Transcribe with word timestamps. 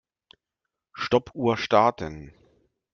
Stoppuhr 0.97 1.57
starten. 1.57 2.33